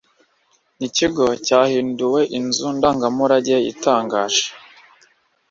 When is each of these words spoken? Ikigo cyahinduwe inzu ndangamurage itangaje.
Ikigo 0.87 1.25
cyahinduwe 1.45 2.21
inzu 2.37 2.67
ndangamurage 2.77 3.57
itangaje. 3.71 4.45